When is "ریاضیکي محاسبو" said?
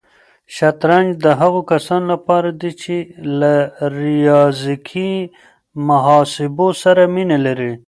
3.99-6.67